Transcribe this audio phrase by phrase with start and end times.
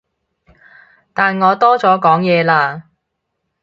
[1.13, 2.89] 但我多咗講嘢啦